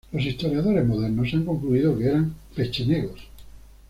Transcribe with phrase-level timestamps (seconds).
[0.11, 3.19] Los historiadores modernos han concluido que eran pechenegos.